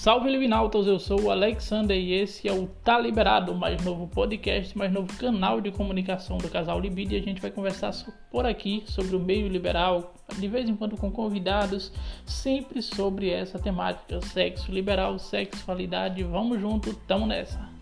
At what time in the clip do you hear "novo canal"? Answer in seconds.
4.90-5.60